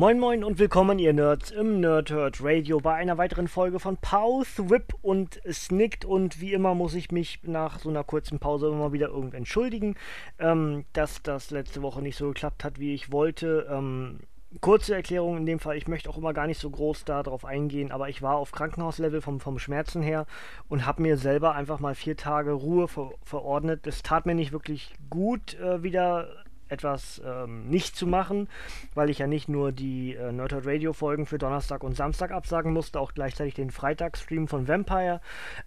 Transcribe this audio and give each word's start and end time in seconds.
Moin 0.00 0.18
Moin 0.18 0.44
und 0.44 0.58
willkommen 0.58 0.98
ihr 0.98 1.12
Nerds 1.12 1.50
im 1.50 1.80
Nerdhurt 1.80 2.42
Radio 2.42 2.80
bei 2.80 2.94
einer 2.94 3.18
weiteren 3.18 3.48
Folge 3.48 3.78
von 3.78 3.98
Pause, 3.98 4.70
Whip 4.70 4.94
und 5.02 5.42
Snicked 5.46 6.06
und 6.06 6.40
wie 6.40 6.54
immer 6.54 6.74
muss 6.74 6.94
ich 6.94 7.12
mich 7.12 7.40
nach 7.42 7.80
so 7.80 7.90
einer 7.90 8.02
kurzen 8.02 8.38
Pause 8.38 8.68
immer 8.68 8.94
wieder 8.94 9.08
irgend 9.08 9.34
entschuldigen, 9.34 9.96
ähm, 10.38 10.86
dass 10.94 11.22
das 11.22 11.50
letzte 11.50 11.82
Woche 11.82 12.00
nicht 12.00 12.16
so 12.16 12.28
geklappt 12.28 12.64
hat, 12.64 12.80
wie 12.80 12.94
ich 12.94 13.12
wollte. 13.12 13.68
Ähm, 13.70 14.20
kurze 14.62 14.94
Erklärung 14.94 15.36
in 15.36 15.44
dem 15.44 15.58
Fall, 15.58 15.76
ich 15.76 15.86
möchte 15.86 16.08
auch 16.08 16.16
immer 16.16 16.32
gar 16.32 16.46
nicht 16.46 16.60
so 16.60 16.70
groß 16.70 17.04
darauf 17.04 17.44
eingehen, 17.44 17.92
aber 17.92 18.08
ich 18.08 18.22
war 18.22 18.36
auf 18.36 18.52
Krankenhauslevel 18.52 19.20
vom, 19.20 19.38
vom 19.38 19.58
Schmerzen 19.58 20.00
her 20.00 20.24
und 20.70 20.86
habe 20.86 21.02
mir 21.02 21.18
selber 21.18 21.54
einfach 21.54 21.78
mal 21.78 21.94
vier 21.94 22.16
Tage 22.16 22.52
Ruhe 22.52 22.88
ver 22.88 23.10
verordnet. 23.22 23.86
Es 23.86 24.02
tat 24.02 24.24
mir 24.24 24.34
nicht 24.34 24.52
wirklich 24.52 24.94
gut, 25.10 25.60
äh, 25.60 25.82
wieder 25.82 26.30
etwas 26.70 27.20
ähm, 27.24 27.68
nicht 27.68 27.96
zu 27.96 28.06
machen, 28.06 28.48
weil 28.94 29.10
ich 29.10 29.18
ja 29.18 29.26
nicht 29.26 29.48
nur 29.48 29.72
die 29.72 30.14
äh, 30.14 30.32
Nerdhurt 30.32 30.66
Radio 30.66 30.92
Folgen 30.92 31.26
für 31.26 31.38
Donnerstag 31.38 31.82
und 31.82 31.96
Samstag 31.96 32.30
absagen 32.30 32.72
musste, 32.72 33.00
auch 33.00 33.14
gleichzeitig 33.14 33.54
den 33.54 33.70
Freitagsstream 33.70 34.48
von 34.48 34.68
Vampire. 34.68 35.20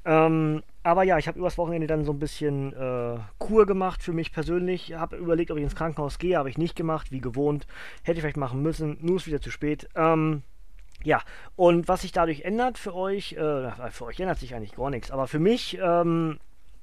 Ähm, 0.05 0.63
aber 0.83 1.03
ja, 1.03 1.17
ich 1.17 1.27
habe 1.27 1.39
übers 1.39 1.57
Wochenende 1.57 1.87
dann 1.87 2.03
so 2.03 2.11
ein 2.11 2.19
bisschen 2.19 2.73
äh, 2.73 3.17
Kur 3.39 3.65
gemacht 3.65 4.03
für 4.03 4.11
mich 4.13 4.33
persönlich. 4.33 4.93
Habe 4.93 5.15
überlegt, 5.15 5.51
ob 5.51 5.57
ich 5.57 5.63
ins 5.63 5.75
Krankenhaus 5.75 6.19
gehe, 6.19 6.37
habe 6.37 6.49
ich 6.49 6.57
nicht 6.57 6.75
gemacht, 6.75 7.11
wie 7.11 7.21
gewohnt. 7.21 7.67
Hätte 8.03 8.17
ich 8.17 8.21
vielleicht 8.21 8.37
machen 8.37 8.61
müssen, 8.61 8.97
nur 9.01 9.17
ist 9.17 9.27
wieder 9.27 9.41
zu 9.41 9.51
spät. 9.51 9.87
Ähm, 9.95 10.43
ja, 11.03 11.21
und 11.55 11.87
was 11.87 12.01
sich 12.01 12.11
dadurch 12.11 12.41
ändert 12.41 12.77
für 12.77 12.95
euch, 12.95 13.33
äh, 13.33 13.71
für 13.91 14.05
euch 14.05 14.19
ändert 14.19 14.39
sich 14.39 14.55
eigentlich 14.55 14.75
gar 14.75 14.89
nichts, 14.89 15.11
aber 15.11 15.27
für 15.27 15.39
mich, 15.39 15.77
ähm, 15.81 16.39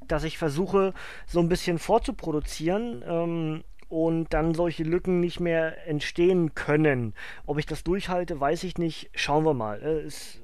dass 0.06 0.24
ich 0.24 0.36
versuche, 0.36 0.92
so 1.26 1.40
ein 1.40 1.48
bisschen 1.48 1.78
vorzuproduzieren, 1.78 3.02
ähm, 3.06 3.64
und 3.90 4.32
dann 4.32 4.54
solche 4.54 4.84
Lücken 4.84 5.20
nicht 5.20 5.40
mehr 5.40 5.86
entstehen 5.86 6.54
können. 6.54 7.12
Ob 7.44 7.58
ich 7.58 7.66
das 7.66 7.84
durchhalte, 7.84 8.40
weiß 8.40 8.64
ich 8.64 8.78
nicht. 8.78 9.10
Schauen 9.14 9.44
wir 9.44 9.52
mal. 9.52 9.82
Äh, 9.82 10.06
ist 10.06 10.40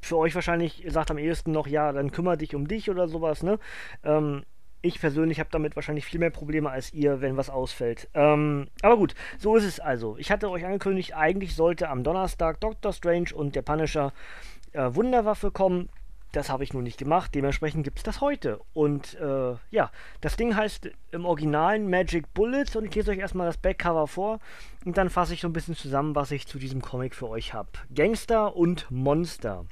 für 0.00 0.16
euch 0.16 0.34
wahrscheinlich, 0.34 0.84
sagt 0.88 1.10
am 1.10 1.18
ehesten 1.18 1.52
noch, 1.52 1.66
ja, 1.66 1.92
dann 1.92 2.10
kümmere 2.10 2.38
dich 2.38 2.54
um 2.54 2.66
dich 2.66 2.88
oder 2.90 3.06
sowas, 3.06 3.42
ne? 3.42 3.58
Ähm, 4.04 4.42
ich 4.80 5.00
persönlich 5.00 5.40
habe 5.40 5.50
damit 5.50 5.74
wahrscheinlich 5.76 6.04
viel 6.04 6.20
mehr 6.20 6.30
Probleme 6.30 6.70
als 6.70 6.92
ihr, 6.94 7.20
wenn 7.20 7.36
was 7.36 7.50
ausfällt. 7.50 8.08
Ähm, 8.14 8.68
aber 8.80 8.96
gut, 8.96 9.14
so 9.36 9.56
ist 9.56 9.64
es 9.64 9.80
also. 9.80 10.16
Ich 10.18 10.30
hatte 10.30 10.48
euch 10.50 10.64
angekündigt, 10.64 11.14
eigentlich 11.14 11.56
sollte 11.56 11.88
am 11.88 12.04
Donnerstag 12.04 12.60
Doctor 12.60 12.92
Strange 12.92 13.34
und 13.34 13.56
der 13.56 13.62
Punisher 13.62 14.12
äh, 14.72 14.94
Wunderwaffe 14.94 15.50
kommen. 15.50 15.88
Das 16.32 16.50
habe 16.50 16.62
ich 16.62 16.72
nur 16.72 16.82
nicht 16.82 16.98
gemacht, 16.98 17.34
dementsprechend 17.34 17.84
gibt 17.84 17.98
es 17.98 18.04
das 18.04 18.20
heute. 18.20 18.60
Und 18.74 19.14
äh, 19.14 19.54
ja, 19.70 19.90
das 20.20 20.36
Ding 20.36 20.54
heißt 20.54 20.90
im 21.10 21.24
Originalen 21.24 21.88
Magic 21.88 22.32
Bullets 22.34 22.76
und 22.76 22.84
ich 22.84 22.94
lese 22.94 23.10
euch 23.10 23.18
erstmal 23.18 23.46
das 23.46 23.56
Backcover 23.56 24.06
vor 24.06 24.38
und 24.84 24.98
dann 24.98 25.10
fasse 25.10 25.34
ich 25.34 25.40
so 25.40 25.48
ein 25.48 25.52
bisschen 25.52 25.76
zusammen, 25.76 26.14
was 26.14 26.30
ich 26.30 26.46
zu 26.46 26.58
diesem 26.58 26.82
Comic 26.82 27.14
für 27.14 27.28
euch 27.28 27.54
habe. 27.54 27.70
Gangster 27.94 28.54
und 28.56 28.90
Monster. 28.90 29.64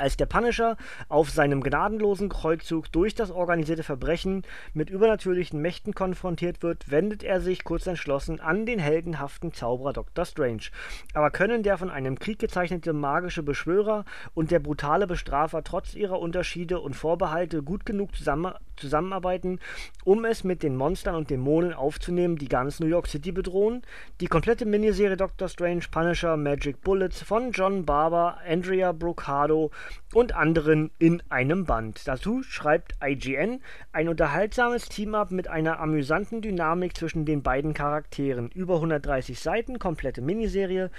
Als 0.00 0.16
der 0.16 0.26
Punisher 0.26 0.76
auf 1.08 1.28
seinem 1.28 1.60
gnadenlosen 1.60 2.28
Kreuzzug 2.28 2.92
durch 2.92 3.16
das 3.16 3.32
organisierte 3.32 3.82
Verbrechen 3.82 4.42
mit 4.72 4.90
übernatürlichen 4.90 5.60
Mächten 5.60 5.92
konfrontiert 5.92 6.62
wird, 6.62 6.88
wendet 6.88 7.24
er 7.24 7.40
sich 7.40 7.64
kurz 7.64 7.88
entschlossen 7.88 8.38
an 8.38 8.64
den 8.64 8.78
heldenhaften 8.78 9.52
Zauberer 9.52 9.92
Dr. 9.92 10.24
Strange. 10.24 10.70
Aber 11.14 11.32
können 11.32 11.64
der 11.64 11.78
von 11.78 11.90
einem 11.90 12.16
Krieg 12.20 12.38
gezeichnete 12.38 12.92
magische 12.92 13.42
Beschwörer 13.42 14.04
und 14.34 14.52
der 14.52 14.60
brutale 14.60 15.08
Bestrafer 15.08 15.64
trotz 15.64 15.94
ihrer 15.94 16.20
Unterschiede 16.20 16.78
und 16.78 16.94
Vorbehalte 16.94 17.64
gut 17.64 17.84
genug 17.84 18.14
zusammen 18.14 18.54
zusammenarbeiten, 18.78 19.60
um 20.04 20.24
es 20.24 20.44
mit 20.44 20.62
den 20.62 20.76
Monstern 20.76 21.14
und 21.14 21.30
Dämonen 21.30 21.72
aufzunehmen, 21.72 22.36
die 22.36 22.48
ganz 22.48 22.80
New 22.80 22.86
York 22.86 23.06
City 23.06 23.32
bedrohen? 23.32 23.82
Die 24.20 24.26
komplette 24.26 24.66
Miniserie 24.66 25.16
Dr. 25.16 25.48
Strange 25.48 25.84
Punisher 25.90 26.36
Magic 26.36 26.80
Bullets 26.82 27.22
von 27.22 27.52
John 27.52 27.84
Barber, 27.84 28.38
Andrea 28.46 28.92
Brocado 28.92 29.70
und 30.14 30.34
anderen 30.34 30.90
in 30.98 31.22
einem 31.28 31.64
Band. 31.64 32.06
Dazu 32.06 32.42
schreibt 32.42 32.94
IGN 33.02 33.60
ein 33.92 34.08
unterhaltsames 34.08 34.88
Team-Up 34.88 35.30
mit 35.30 35.48
einer 35.48 35.80
amüsanten 35.80 36.40
Dynamik 36.40 36.96
zwischen 36.96 37.24
den 37.24 37.42
beiden 37.42 37.74
Charakteren. 37.74 38.50
Über 38.50 38.76
130 38.76 39.38
Seiten, 39.38 39.78
komplette 39.78 40.22
Miniserie 40.22 40.90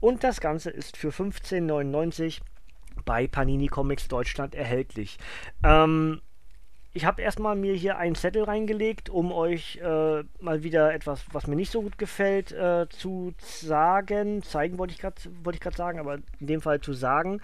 und 0.00 0.24
das 0.24 0.40
Ganze 0.40 0.70
ist 0.70 0.96
für 0.96 1.10
15,99 1.10 2.40
bei 3.04 3.26
Panini 3.26 3.68
Comics 3.68 4.08
Deutschland 4.08 4.54
erhältlich. 4.54 5.18
Ähm, 5.64 6.20
ich 6.98 7.04
habe 7.04 7.22
erstmal 7.22 7.54
mir 7.54 7.74
hier 7.74 7.96
einen 7.96 8.16
Zettel 8.16 8.42
reingelegt, 8.42 9.08
um 9.08 9.30
euch 9.30 9.76
äh, 9.76 10.24
mal 10.40 10.64
wieder 10.64 10.92
etwas, 10.92 11.24
was 11.30 11.46
mir 11.46 11.54
nicht 11.54 11.70
so 11.70 11.80
gut 11.80 11.96
gefällt, 11.96 12.50
äh, 12.50 12.88
zu 12.88 13.34
sagen. 13.38 14.42
Zeigen 14.42 14.78
wollte 14.78 14.94
ich 14.94 14.98
gerade 14.98 15.14
wollt 15.44 15.62
sagen, 15.76 16.00
aber 16.00 16.16
in 16.40 16.48
dem 16.48 16.60
Fall 16.60 16.80
zu 16.80 16.94
sagen. 16.94 17.40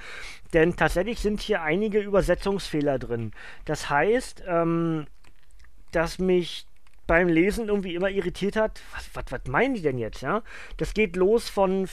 Denn 0.55 0.75
tatsächlich 0.75 1.21
sind 1.21 1.41
hier 1.41 1.63
einige 1.63 2.01
Übersetzungsfehler 2.01 2.99
drin. 2.99 3.31
Das 3.65 3.89
heißt, 3.89 4.43
ähm, 4.45 5.07
dass 5.93 6.19
mich 6.19 6.67
beim 7.07 7.29
Lesen 7.29 7.69
irgendwie 7.69 7.95
immer 7.95 8.11
irritiert 8.11 8.57
hat, 8.57 8.83
was, 8.93 9.09
was, 9.15 9.25
was 9.31 9.47
meinen 9.47 9.75
die 9.75 9.83
denn 9.83 9.99
jetzt, 9.99 10.21
ja? 10.21 10.43
Das 10.79 10.95
geht 10.95 11.15
los 11.15 11.49
von 11.49 11.89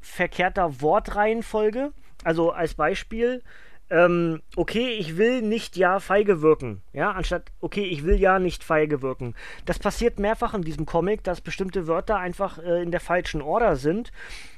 verkehrter 0.00 0.80
Wortreihenfolge. 0.80 1.92
Also 2.24 2.50
als 2.50 2.74
Beispiel, 2.74 3.44
ähm, 3.90 4.42
okay, 4.56 4.90
ich 4.90 5.16
will 5.16 5.42
nicht 5.42 5.76
ja 5.76 6.00
feige 6.00 6.42
wirken, 6.42 6.82
ja, 6.92 7.12
anstatt 7.12 7.50
okay, 7.60 7.84
ich 7.84 8.04
will 8.04 8.16
ja 8.16 8.38
nicht 8.38 8.62
feige 8.62 9.02
wirken. 9.02 9.34
Das 9.64 9.78
passiert 9.78 10.18
mehrfach 10.18 10.54
in 10.54 10.62
diesem 10.62 10.86
Comic, 10.86 11.24
dass 11.24 11.40
bestimmte 11.40 11.86
Wörter 11.86 12.16
einfach 12.18 12.58
äh, 12.58 12.82
in 12.82 12.90
der 12.90 13.00
falschen 13.00 13.40
Order 13.40 13.76
sind. 13.76 14.12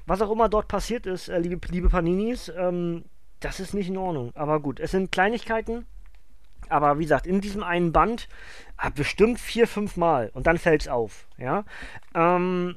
Was 0.06 0.20
auch 0.20 0.30
immer 0.30 0.48
dort 0.48 0.68
passiert 0.68 1.06
ist, 1.06 1.28
äh, 1.28 1.38
liebe, 1.38 1.60
liebe 1.70 1.88
Paninis, 1.88 2.52
ähm, 2.56 3.04
das 3.38 3.60
ist 3.60 3.74
nicht 3.74 3.88
in 3.88 3.96
Ordnung. 3.96 4.32
Aber 4.34 4.60
gut, 4.60 4.80
es 4.80 4.90
sind 4.90 5.12
Kleinigkeiten. 5.12 5.86
Aber 6.68 6.98
wie 6.98 7.04
gesagt, 7.04 7.26
in 7.26 7.40
diesem 7.40 7.62
einen 7.62 7.92
Band 7.92 8.28
ah, 8.76 8.90
bestimmt 8.90 9.40
vier, 9.40 9.66
fünf 9.66 9.96
Mal 9.96 10.30
und 10.34 10.46
dann 10.46 10.58
fällt 10.58 10.82
es 10.82 10.88
auf, 10.88 11.26
ja. 11.36 11.64
Ähm, 12.14 12.76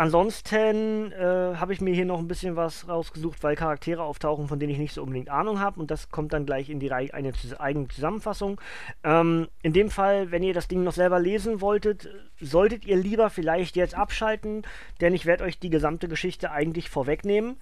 Ansonsten 0.00 1.12
äh, 1.12 1.56
habe 1.56 1.74
ich 1.74 1.82
mir 1.82 1.92
hier 1.92 2.06
noch 2.06 2.20
ein 2.20 2.26
bisschen 2.26 2.56
was 2.56 2.88
rausgesucht, 2.88 3.42
weil 3.42 3.54
Charaktere 3.54 4.02
auftauchen, 4.02 4.48
von 4.48 4.58
denen 4.58 4.72
ich 4.72 4.78
nicht 4.78 4.94
so 4.94 5.02
unbedingt 5.02 5.28
Ahnung 5.28 5.60
habe. 5.60 5.78
Und 5.78 5.90
das 5.90 6.08
kommt 6.08 6.32
dann 6.32 6.46
gleich 6.46 6.70
in 6.70 6.80
die 6.80 6.88
Re 6.88 7.12
eine 7.12 7.34
eigene 7.58 7.86
Zusammenfassung. 7.86 8.58
Ähm, 9.04 9.48
in 9.60 9.74
dem 9.74 9.90
Fall, 9.90 10.30
wenn 10.30 10.42
ihr 10.42 10.54
das 10.54 10.68
Ding 10.68 10.84
noch 10.84 10.94
selber 10.94 11.20
lesen 11.20 11.60
wolltet, 11.60 12.08
solltet 12.40 12.86
ihr 12.86 12.96
lieber 12.96 13.28
vielleicht 13.28 13.76
jetzt 13.76 13.94
abschalten, 13.94 14.62
denn 15.02 15.12
ich 15.12 15.26
werde 15.26 15.44
euch 15.44 15.58
die 15.58 15.68
gesamte 15.68 16.08
Geschichte 16.08 16.50
eigentlich 16.50 16.88
vorwegnehmen. 16.88 17.56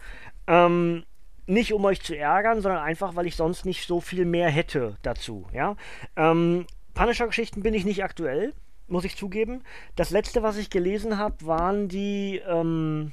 Ähm, 0.47 1.03
nicht 1.47 1.73
um 1.73 1.85
euch 1.87 2.03
zu 2.03 2.17
ärgern, 2.17 2.61
sondern 2.61 2.85
einfach, 2.85 3.17
weil 3.17 3.27
ich 3.27 3.35
sonst 3.35 3.67
nicht 3.67 3.85
so 3.85 4.01
viel 4.01 4.25
mehr 4.25 4.49
hätte 4.49 4.95
dazu. 5.03 5.49
Ja? 5.53 5.75
Ähm, 6.15 6.67
Punisher-Geschichten 6.95 7.65
bin 7.65 7.75
ich 7.75 7.85
nicht 7.85 8.05
aktuell 8.05 8.55
muss 8.89 9.05
ich 9.05 9.17
zugeben. 9.17 9.63
Das 9.97 10.11
letzte, 10.11 10.43
was 10.43 10.57
ich 10.57 10.71
gelesen 10.71 11.19
habe, 11.19 11.47
waren 11.47 11.89
die, 11.89 12.41
ähm, 12.47 13.13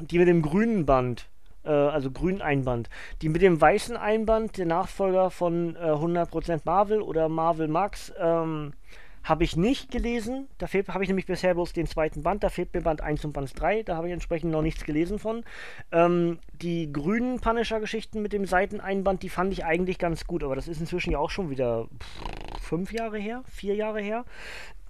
die 0.00 0.18
mit 0.18 0.28
dem 0.28 0.42
grünen 0.42 0.86
Band. 0.86 1.28
Äh, 1.64 1.70
also 1.70 2.10
grünen 2.10 2.42
Einband. 2.42 2.88
Die 3.22 3.28
mit 3.28 3.42
dem 3.42 3.60
weißen 3.60 3.96
Einband, 3.96 4.58
der 4.58 4.66
Nachfolger 4.66 5.30
von 5.30 5.76
äh, 5.76 5.78
100% 5.78 6.62
Marvel 6.64 7.02
oder 7.02 7.28
Marvel 7.28 7.68
Max, 7.68 8.12
ähm, 8.18 8.72
habe 9.24 9.44
ich 9.44 9.56
nicht 9.56 9.90
gelesen. 9.90 10.48
Da 10.58 10.66
habe 10.66 11.04
ich 11.04 11.08
nämlich 11.08 11.26
bisher 11.26 11.54
bloß 11.54 11.72
den 11.72 11.86
zweiten 11.86 12.22
Band. 12.22 12.42
Da 12.42 12.48
fehlt 12.48 12.74
mir 12.74 12.82
Band 12.82 13.00
1 13.00 13.24
und 13.24 13.32
Band 13.32 13.52
3. 13.58 13.84
Da 13.84 13.96
habe 13.96 14.08
ich 14.08 14.12
entsprechend 14.12 14.50
noch 14.50 14.62
nichts 14.62 14.84
gelesen 14.84 15.18
von. 15.18 15.44
Ähm, 15.92 16.38
die 16.60 16.92
grünen 16.92 17.38
Punisher-Geschichten 17.38 18.20
mit 18.20 18.32
dem 18.32 18.46
Seiteneinband, 18.46 19.22
die 19.22 19.28
fand 19.28 19.52
ich 19.52 19.64
eigentlich 19.64 19.98
ganz 19.98 20.26
gut. 20.26 20.42
Aber 20.42 20.56
das 20.56 20.66
ist 20.66 20.80
inzwischen 20.80 21.12
ja 21.12 21.18
auch 21.18 21.30
schon 21.30 21.50
wieder 21.50 21.86
pff, 21.86 22.41
fünf 22.72 22.90
Jahre 22.90 23.18
her, 23.18 23.42
vier 23.50 23.74
Jahre 23.74 24.00
her. 24.00 24.24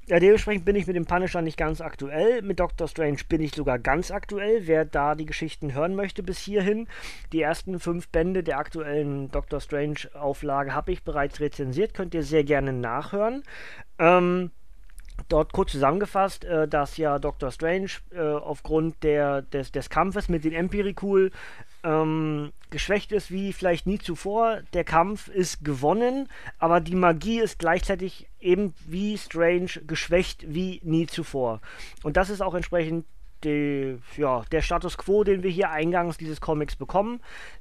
Ja, 0.06 0.20
dementsprechend 0.20 0.64
bin 0.64 0.76
ich 0.76 0.86
mit 0.86 0.94
dem 0.94 1.04
Punisher 1.04 1.42
nicht 1.42 1.56
ganz 1.56 1.80
aktuell. 1.80 2.40
Mit 2.42 2.60
Doctor 2.60 2.86
Strange 2.86 3.18
bin 3.28 3.40
ich 3.40 3.52
sogar 3.56 3.80
ganz 3.80 4.12
aktuell. 4.12 4.68
Wer 4.68 4.84
da 4.84 5.16
die 5.16 5.26
Geschichten 5.26 5.74
hören 5.74 5.96
möchte 5.96 6.22
bis 6.22 6.38
hierhin, 6.38 6.86
die 7.32 7.42
ersten 7.42 7.80
fünf 7.80 8.08
Bände 8.08 8.44
der 8.44 8.58
aktuellen 8.58 9.32
Doctor 9.32 9.60
Strange 9.60 9.96
Auflage 10.14 10.76
habe 10.76 10.92
ich 10.92 11.02
bereits 11.02 11.40
rezensiert. 11.40 11.92
Könnt 11.92 12.14
ihr 12.14 12.22
sehr 12.22 12.44
gerne 12.44 12.72
nachhören. 12.72 13.42
Ähm, 13.98 14.52
dort 15.28 15.52
kurz 15.52 15.72
zusammengefasst, 15.72 16.44
äh, 16.44 16.68
dass 16.68 16.96
ja 16.96 17.18
Doctor 17.18 17.50
Strange 17.50 17.90
äh, 18.12 18.20
aufgrund 18.20 19.02
der, 19.02 19.42
des, 19.42 19.72
des 19.72 19.90
Kampfes 19.90 20.28
mit 20.28 20.44
den 20.44 20.52
Empiricul 20.52 21.30
ähm, 21.84 22.52
geschwächt 22.70 23.12
ist 23.12 23.30
wie 23.30 23.52
vielleicht 23.52 23.86
nie 23.86 23.98
zuvor. 23.98 24.60
Der 24.72 24.84
Kampf 24.84 25.28
ist 25.28 25.64
gewonnen, 25.64 26.28
aber 26.58 26.80
die 26.80 26.94
Magie 26.94 27.40
ist 27.40 27.58
gleichzeitig 27.58 28.28
eben 28.40 28.74
wie 28.86 29.18
Strange 29.18 29.70
geschwächt 29.86 30.44
wie 30.48 30.80
nie 30.84 31.06
zuvor. 31.06 31.60
Und 32.02 32.16
das 32.16 32.30
ist 32.30 32.40
auch 32.40 32.54
entsprechend 32.54 33.06
die, 33.44 33.98
ja, 34.16 34.44
der 34.52 34.62
Status 34.62 34.96
quo, 34.96 35.24
den 35.24 35.42
wir 35.42 35.50
hier 35.50 35.70
eingangs 35.70 36.16
dieses 36.16 36.40
Comics 36.40 36.76
bekommen, 36.76 37.20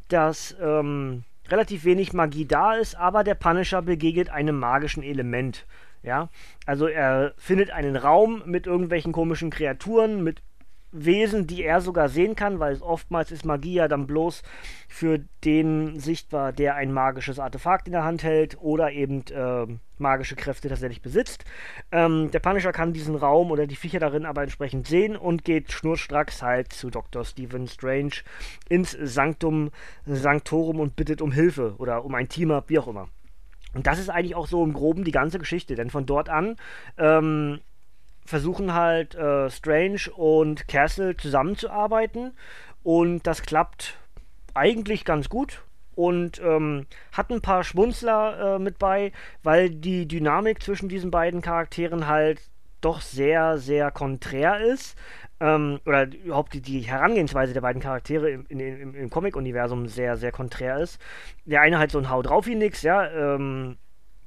dass 0.09 0.55
ähm, 0.61 1.23
relativ 1.49 1.83
wenig 1.85 2.13
Magie 2.13 2.45
da 2.45 2.75
ist, 2.75 2.95
aber 2.95 3.23
der 3.23 3.35
Punisher 3.35 3.81
begegnet 3.81 4.29
einem 4.29 4.59
magischen 4.59 5.03
Element. 5.03 5.65
Ja, 6.03 6.29
also 6.65 6.87
er 6.87 7.33
findet 7.37 7.69
einen 7.71 7.95
Raum 7.95 8.41
mit 8.45 8.65
irgendwelchen 8.65 9.11
komischen 9.11 9.51
Kreaturen, 9.51 10.23
mit 10.23 10.41
Wesen, 10.91 11.47
die 11.47 11.63
er 11.63 11.79
sogar 11.79 12.09
sehen 12.09 12.35
kann, 12.35 12.59
weil 12.59 12.73
es 12.73 12.81
oftmals 12.81 13.31
ist 13.31 13.45
Magie 13.45 13.75
ja 13.75 13.87
dann 13.87 14.07
bloß 14.07 14.43
für 14.89 15.19
den 15.45 15.99
sichtbar, 15.99 16.51
der 16.51 16.75
ein 16.75 16.91
magisches 16.91 17.39
Artefakt 17.39 17.87
in 17.87 17.93
der 17.93 18.03
Hand 18.03 18.23
hält 18.23 18.57
oder 18.59 18.91
eben 18.91 19.23
äh, 19.27 19.67
magische 19.97 20.35
Kräfte 20.35 20.67
tatsächlich 20.67 21.01
besitzt. 21.01 21.45
Ähm, 21.93 22.29
der 22.31 22.39
Punisher 22.39 22.73
kann 22.73 22.91
diesen 22.91 23.15
Raum 23.15 23.51
oder 23.51 23.67
die 23.67 23.77
Viecher 23.77 23.99
darin 23.99 24.25
aber 24.25 24.43
entsprechend 24.43 24.87
sehen 24.87 25.15
und 25.15 25.45
geht 25.45 25.71
schnurstracks 25.71 26.41
halt 26.41 26.73
zu 26.73 26.89
Dr. 26.89 27.23
Stephen 27.23 27.67
Strange 27.67 28.15
ins 28.67 28.91
Sanctum 28.91 29.71
Sanctorum 30.05 30.81
und 30.81 30.97
bittet 30.97 31.21
um 31.21 31.31
Hilfe 31.31 31.75
oder 31.77 32.03
um 32.03 32.15
ein 32.15 32.27
Team-Up, 32.27 32.65
wie 32.67 32.79
auch 32.79 32.87
immer. 32.87 33.07
Und 33.73 33.87
das 33.87 33.99
ist 33.99 34.09
eigentlich 34.09 34.35
auch 34.35 34.47
so 34.47 34.63
im 34.63 34.73
Groben 34.73 35.03
die 35.03 35.11
ganze 35.11 35.39
Geschichte, 35.39 35.75
denn 35.75 35.89
von 35.89 36.05
dort 36.05 36.29
an 36.29 36.57
ähm, 36.97 37.59
versuchen 38.25 38.73
halt 38.73 39.15
äh, 39.15 39.49
Strange 39.49 40.11
und 40.15 40.67
Castle 40.67 41.15
zusammenzuarbeiten. 41.17 42.33
Und 42.83 43.25
das 43.27 43.43
klappt 43.43 43.97
eigentlich 44.53 45.05
ganz 45.05 45.29
gut 45.29 45.63
und 45.95 46.41
ähm, 46.43 46.87
hat 47.11 47.29
ein 47.29 47.41
paar 47.41 47.63
Schmunzler 47.63 48.55
äh, 48.55 48.59
mit 48.59 48.79
bei, 48.79 49.11
weil 49.43 49.69
die 49.69 50.07
Dynamik 50.07 50.63
zwischen 50.63 50.89
diesen 50.89 51.11
beiden 51.11 51.41
Charakteren 51.41 52.07
halt 52.07 52.41
doch 52.81 53.01
sehr, 53.01 53.57
sehr 53.57 53.91
konträr 53.91 54.59
ist. 54.59 54.97
Ähm, 55.39 55.79
oder 55.85 56.07
überhaupt 56.07 56.53
die, 56.53 56.61
die, 56.61 56.81
Herangehensweise 56.81 57.53
der 57.53 57.61
beiden 57.61 57.81
Charaktere 57.81 58.29
im, 58.29 58.45
im, 58.47 58.95
im 58.95 59.09
Comic-Universum 59.09 59.87
sehr, 59.87 60.17
sehr 60.17 60.31
konträr 60.31 60.77
ist. 60.77 60.99
Der 61.45 61.61
eine 61.61 61.79
halt 61.79 61.91
so 61.91 61.97
ein 61.97 62.09
Hau 62.09 62.21
drauf 62.21 62.45
wie 62.45 62.55
nix, 62.55 62.83
ja. 62.83 63.09
Ähm, 63.09 63.77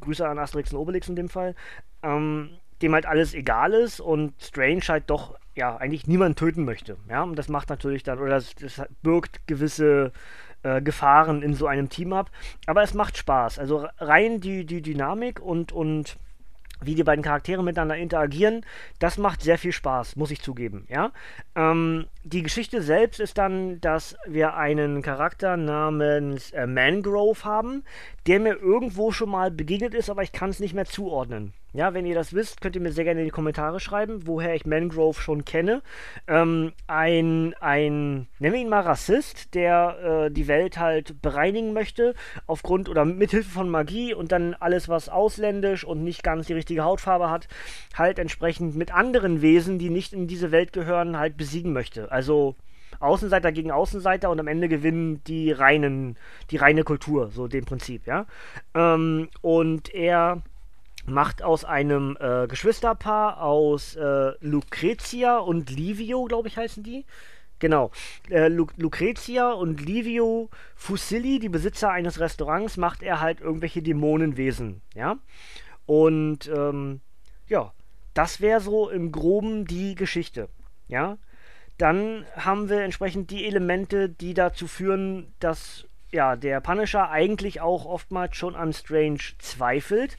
Grüße 0.01 0.27
an 0.27 0.39
Asterix 0.39 0.73
und 0.73 0.79
Obelix 0.79 1.09
in 1.09 1.17
dem 1.17 1.29
Fall. 1.29 1.55
Ähm, 2.03 2.51
dem 2.83 2.93
halt 2.93 3.07
alles 3.07 3.35
egal 3.35 3.73
ist 3.73 4.01
und 4.01 4.35
Strange 4.43 4.83
halt 4.89 5.05
doch 5.09 5.39
ja 5.55 5.77
eigentlich 5.77 6.07
niemand 6.07 6.39
töten 6.39 6.65
möchte. 6.65 6.97
Ja, 7.09 7.23
und 7.23 7.37
das 7.37 7.49
macht 7.49 7.71
natürlich 7.71 8.03
dann, 8.03 8.19
oder 8.19 8.31
das, 8.31 8.55
das 8.57 8.83
birgt 9.03 9.47
gewisse 9.47 10.13
äh, 10.65 10.83
Gefahren 10.83 11.43
in 11.43 11.55
so 11.55 11.67
einem 11.67 11.89
Team 11.89 12.13
ab. 12.13 12.31
Aber 12.67 12.83
es 12.83 12.95
macht 12.95 13.17
Spaß. 13.17 13.59
Also 13.59 13.87
rein 13.99 14.41
die, 14.41 14.67
die 14.67 14.83
Dynamik 14.83 15.41
und, 15.41 15.73
und 15.73 16.17
wie 16.87 16.95
die 16.95 17.05
beiden 17.05 17.25
Charaktere 17.25 17.63
miteinander 17.63 17.97
interagieren, 17.97 18.65
das 18.99 19.19
macht 19.19 19.43
sehr 19.43 19.59
viel 19.59 19.73
Spaß, 19.73 20.17
muss 20.17 20.31
ich 20.31 20.41
zugeben. 20.41 20.87
Ja? 20.89 21.13
Ähm, 21.55 22.07
die 22.23 22.43
Geschichte 22.43 22.83
selbst 22.83 23.21
ist 23.21 23.39
dann, 23.39 23.81
dass 23.81 24.17
wir 24.27 24.55
einen 24.55 25.03
Charakter 25.03 25.57
namens 25.57 26.53
äh, 26.53 26.67
Mangrove 26.67 27.45
haben, 27.45 27.85
der 28.27 28.41
mir 28.41 28.57
irgendwo 28.57 29.13
schon 29.13 29.31
mal 29.31 29.51
begegnet 29.51 29.95
ist, 29.95 30.11
aber 30.11 30.23
ich 30.23 30.33
kann 30.33 30.51
es 30.51 30.61
nicht 30.61 30.75
mehr 30.75 30.87
zuordnen. 30.87 31.53
Ja, 31.75 31.93
wenn 31.93 32.07
ihr 32.07 32.15
das 32.15 32.33
wisst, 32.33 32.61
könnt 32.61 32.77
ihr 32.77 32.81
mir 32.81 32.93
sehr 32.93 33.03
gerne 33.03 33.21
in 33.21 33.27
die 33.27 33.33
Kommentare 33.33 33.81
schreiben, 33.81 34.29
woher 34.29 34.55
ich 34.55 34.65
Mangrove 34.65 35.21
schon 35.21 35.45
kenne. 35.45 35.83
Ähm, 36.29 36.73
ein, 36.87 37.53
ein, 37.59 38.29
nennen 38.39 38.55
wir 38.55 38.61
ihn 38.61 38.69
mal 38.69 38.83
Rassist, 38.83 39.55
der 39.57 40.27
äh, 40.29 40.31
die 40.31 40.47
Welt 40.47 40.79
halt 40.79 41.21
bereinigen 41.21 41.73
möchte, 41.73 42.15
aufgrund 42.47 42.89
oder 42.89 43.05
mithilfe 43.05 43.51
von 43.51 43.69
Magie 43.69 44.15
und 44.15 44.31
dann 44.31 44.55
alles, 44.55 44.89
was 44.89 45.09
ausländisch 45.09 45.83
und 45.83 46.05
nicht 46.05 46.23
ganz 46.23 46.47
die 46.47 46.53
richtige 46.53 46.85
Hautfarbe 46.85 47.29
hat, 47.29 47.49
halt 47.95 48.21
entsprechend 48.21 48.77
mit 48.77 48.95
anderen 48.95 49.43
Wesen, 49.43 49.81
die 49.81 49.91
nicht 49.91 50.13
in 50.13 50.29
diese 50.29 50.53
Welt 50.53 50.73
gehören, 50.73 51.19
halt 51.19 51.37
besiegen 51.37 51.73
möchte. 51.73 52.13
Also 52.13 52.55
Außenseiter 53.01 53.53
gegen 53.53 53.71
Außenseiter 53.71 54.31
und 54.31 54.41
am 54.41 54.49
Ende 54.49 54.69
gewinnen 54.69 55.23
die 55.25 55.53
reinen, 55.53 56.17
die 56.51 56.57
reine 56.57 56.85
Kultur, 56.85 57.31
so 57.31 57.49
dem 57.49 57.65
Prinzip, 57.65 58.07
ja. 58.07 58.27
Ähm, 58.75 59.29
und 59.43 59.95
er 59.95 60.43
macht 61.07 61.43
aus 61.43 61.65
einem 61.65 62.17
äh, 62.21 62.47
Geschwisterpaar 62.47 63.43
aus 63.43 63.95
äh, 63.97 64.33
Lucrezia 64.41 65.39
und 65.39 65.71
Livio, 65.71 66.25
glaube 66.25 66.49
ich, 66.49 66.57
heißen 66.57 66.83
die. 66.83 67.05
Genau. 67.59 67.91
Äh, 68.31 68.49
Lu 68.49 68.67
Lucrezia 68.77 69.53
und 69.53 69.81
Livio 69.81 70.51
Fusilli, 70.75 71.39
die 71.39 71.49
Besitzer 71.49 71.91
eines 71.91 72.21
Restaurants, 72.21 72.77
macht 72.77 73.03
er 73.03 73.21
halt 73.21 73.41
irgendwelche 73.41 73.83
Dämonenwesen, 73.83 74.83
ja. 74.95 75.17
Und 75.87 76.51
ähm, 76.55 77.01
ja, 77.49 77.73
das 78.15 78.41
wäre 78.41 78.61
so 78.61 78.89
im 78.89 79.13
Groben 79.13 79.67
die 79.67 79.95
Geschichte, 79.95 80.49
ja. 80.89 81.19
Dann 81.79 82.25
haben 82.37 82.69
wir 82.69 82.81
entsprechend 82.83 83.31
die 83.31 83.47
Elemente, 83.47 84.09
die 84.09 84.35
dazu 84.35 84.67
führen, 84.67 85.35
dass 85.41 85.87
ja, 86.15 86.37
der 86.37 86.61
Punisher 86.61 87.11
eigentlich 87.11 87.61
auch 87.61 87.85
oftmals 87.85 88.37
schon 88.37 88.55
an 88.55 88.73
Strange 88.73 89.19
zweifelt, 89.39 90.17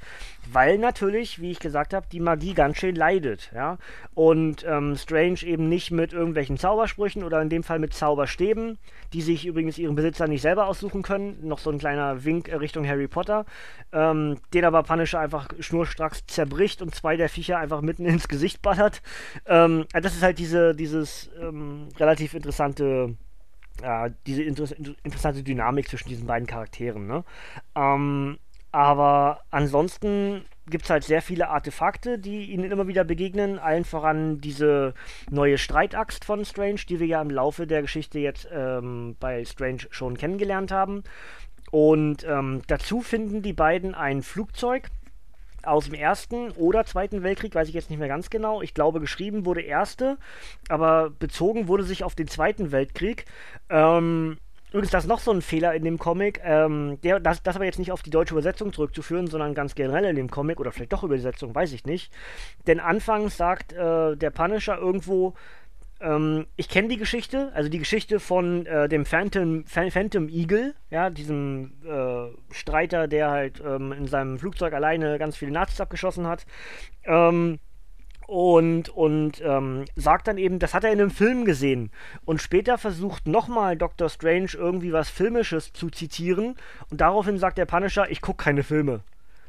weil 0.51 0.77
natürlich, 0.77 1.39
wie 1.39 1.51
ich 1.51 1.59
gesagt 1.59 1.93
habe, 1.93 2.05
die 2.11 2.19
Magie 2.19 2.53
ganz 2.53 2.77
schön 2.77 2.95
leidet, 2.95 3.49
ja. 3.55 3.77
Und 4.13 4.65
ähm, 4.67 4.97
Strange 4.97 5.41
eben 5.43 5.69
nicht 5.69 5.91
mit 5.91 6.11
irgendwelchen 6.11 6.57
Zaubersprüchen 6.57 7.23
oder 7.23 7.41
in 7.41 7.49
dem 7.49 7.63
Fall 7.63 7.79
mit 7.79 7.93
Zauberstäben, 7.93 8.77
die 9.13 9.21
sich 9.21 9.45
übrigens 9.45 9.77
ihren 9.77 9.95
Besitzer 9.95 10.27
nicht 10.27 10.41
selber 10.41 10.67
aussuchen 10.67 11.01
können, 11.01 11.47
noch 11.47 11.59
so 11.59 11.69
ein 11.71 11.79
kleiner 11.79 12.25
Wink 12.25 12.51
Richtung 12.51 12.85
Harry 12.85 13.07
Potter, 13.07 13.45
ähm, 13.93 14.37
den 14.53 14.65
aber 14.65 14.83
Punisher 14.83 15.21
einfach 15.21 15.47
schnurstracks 15.59 16.25
zerbricht 16.27 16.81
und 16.81 16.93
zwei 16.93 17.15
der 17.15 17.29
Viecher 17.29 17.57
einfach 17.57 17.79
mitten 17.79 18.05
ins 18.05 18.27
Gesicht 18.27 18.61
ballert. 18.61 19.01
Ähm, 19.45 19.85
das 19.93 20.13
ist 20.13 20.23
halt 20.23 20.39
diese, 20.39 20.75
dieses 20.75 21.29
ähm, 21.39 21.87
relativ 21.97 22.33
interessante 22.33 23.15
äh, 23.81 24.11
diese 24.25 24.43
inter 24.43 24.65
interessante 24.77 25.43
Dynamik 25.43 25.87
zwischen 25.87 26.09
diesen 26.09 26.27
beiden 26.27 26.47
Charakteren. 26.47 27.07
Ne? 27.07 27.23
Ähm, 27.75 28.37
aber 28.71 29.41
ansonsten 29.51 30.43
gibt 30.67 30.85
es 30.85 30.89
halt 30.89 31.03
sehr 31.03 31.21
viele 31.21 31.49
Artefakte, 31.49 32.19
die 32.19 32.51
ihnen 32.51 32.71
immer 32.71 32.87
wieder 32.87 33.03
begegnen. 33.03 33.59
Allen 33.59 33.85
voran 33.85 34.41
diese 34.41 34.93
neue 35.29 35.57
Streitaxt 35.57 36.25
von 36.25 36.43
Strange, 36.43 36.81
die 36.89 36.99
wir 36.99 37.07
ja 37.07 37.21
im 37.21 37.29
Laufe 37.29 37.67
der 37.67 37.81
Geschichte 37.81 38.19
jetzt 38.19 38.49
ähm, 38.51 39.15
bei 39.19 39.45
Strange 39.45 39.83
schon 39.91 40.17
kennengelernt 40.17 40.71
haben. 40.71 41.03
Und 41.71 42.25
ähm, 42.25 42.63
dazu 42.67 43.01
finden 43.01 43.41
die 43.41 43.53
beiden 43.53 43.95
ein 43.95 44.21
Flugzeug, 44.21 44.89
aus 45.65 45.85
dem 45.85 45.93
Ersten 45.93 46.51
oder 46.51 46.85
Zweiten 46.85 47.23
Weltkrieg, 47.23 47.55
weiß 47.55 47.67
ich 47.67 47.73
jetzt 47.73 47.89
nicht 47.89 47.99
mehr 47.99 48.07
ganz 48.07 48.29
genau. 48.29 48.61
Ich 48.61 48.73
glaube, 48.73 48.99
geschrieben 48.99 49.45
wurde 49.45 49.61
Erste, 49.61 50.17
aber 50.69 51.09
bezogen 51.09 51.67
wurde 51.67 51.83
sich 51.83 52.03
auf 52.03 52.15
den 52.15 52.27
Zweiten 52.27 52.71
Weltkrieg. 52.71 53.25
Ähm, 53.69 54.37
Übrigens, 54.75 54.91
das 54.91 55.03
ist 55.05 55.09
noch 55.09 55.19
so 55.19 55.31
ein 55.31 55.41
Fehler 55.41 55.73
in 55.73 55.85
dem 55.85 55.97
Comic, 55.97 56.41
ähm, 56.43 56.99
der, 57.01 57.21
das, 57.21 57.41
das 57.41 57.55
aber 57.55 57.63
jetzt 57.63 57.79
nicht 57.79 57.93
auf 57.93 58.01
die 58.01 58.09
deutsche 58.09 58.33
Übersetzung 58.33 58.73
zurückzuführen, 58.73 59.27
sondern 59.27 59.53
ganz 59.53 59.73
generell 59.73 60.03
in 60.03 60.17
dem 60.17 60.29
Comic 60.29 60.59
oder 60.59 60.73
vielleicht 60.73 60.91
doch 60.91 61.03
Übersetzung, 61.03 61.55
weiß 61.55 61.71
ich 61.71 61.85
nicht. 61.85 62.11
Denn 62.67 62.81
anfangs 62.81 63.37
sagt 63.37 63.71
äh, 63.71 64.17
der 64.17 64.31
Punisher 64.31 64.77
irgendwo, 64.77 65.33
ähm, 66.01 66.45
ich 66.55 66.69
kenne 66.69 66.89
die 66.89 66.97
Geschichte, 66.97 67.51
also 67.53 67.69
die 67.69 67.79
Geschichte 67.79 68.19
von 68.19 68.65
äh, 68.65 68.89
dem 68.89 69.05
Phantom, 69.05 69.65
Phantom 69.65 70.27
Eagle, 70.29 70.75
ja, 70.89 71.09
diesem 71.09 71.73
äh, 71.85 72.53
Streiter, 72.53 73.07
der 73.07 73.31
halt 73.31 73.61
ähm, 73.65 73.91
in 73.91 74.07
seinem 74.07 74.37
Flugzeug 74.37 74.73
alleine 74.73 75.17
ganz 75.17 75.37
viele 75.37 75.51
Nazis 75.51 75.79
abgeschossen 75.79 76.27
hat. 76.27 76.45
Ähm, 77.05 77.59
und, 78.27 78.89
und 78.89 79.39
ähm, 79.41 79.85
sagt 79.95 80.27
dann 80.27 80.39
eben, 80.39 80.57
das 80.57 80.73
hat 80.73 80.83
er 80.83 80.91
in 80.91 80.99
einem 80.99 81.11
Film 81.11 81.45
gesehen. 81.45 81.91
Und 82.25 82.41
später 82.41 82.77
versucht 82.77 83.27
nochmal 83.27 83.77
Dr. 83.77 84.09
Strange 84.09 84.49
irgendwie 84.55 84.91
was 84.91 85.09
Filmisches 85.09 85.73
zu 85.73 85.89
zitieren. 85.91 86.55
Und 86.89 87.01
daraufhin 87.01 87.37
sagt 87.37 87.59
der 87.59 87.67
Punisher, 87.67 88.09
ich 88.09 88.21
gucke 88.21 88.43
keine 88.43 88.63
Filme. 88.63 89.01